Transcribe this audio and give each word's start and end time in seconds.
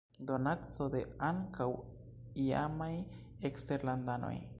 Donaco 0.29 0.85
de 0.93 1.01
ankaŭ 1.27 1.67
iamaj 2.45 2.91
eksterlandanoj. 3.51 4.35